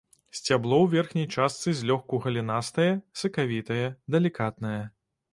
[0.37, 2.87] Сцябло ў верхняй частцы злёгку галінастае,
[3.21, 3.83] сакавітае,
[4.17, 4.81] далікатнае.